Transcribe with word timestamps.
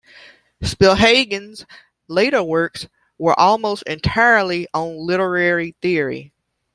Spielhagen's 0.63 1.63
later 2.07 2.41
works 2.41 2.87
were 3.19 3.39
almost 3.39 3.83
entirely 3.83 4.67
on 4.73 4.97
literary 4.97 5.75
theory. 5.79 6.33